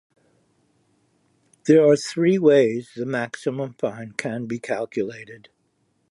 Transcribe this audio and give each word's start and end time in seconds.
There 1.67 1.85
are 1.87 1.95
three 1.95 2.39
ways 2.39 2.89
the 2.95 3.05
maximum 3.05 3.75
fine 3.75 4.13
can 4.13 4.47
be 4.47 4.57
calculated. 4.57 5.49